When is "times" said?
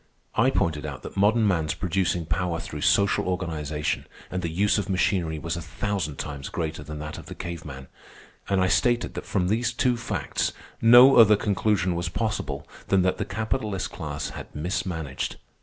6.17-6.49